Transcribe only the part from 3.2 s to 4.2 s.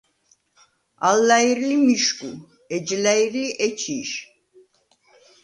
ლი ეჩი̄შ.